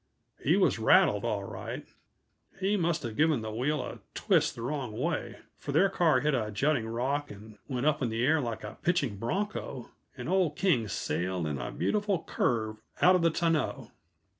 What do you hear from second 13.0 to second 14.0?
of the tonneau.